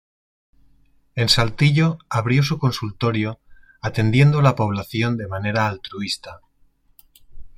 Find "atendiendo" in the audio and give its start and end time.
3.81-4.39